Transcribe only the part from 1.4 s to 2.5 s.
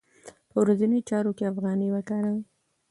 افغانۍ وکاروئ.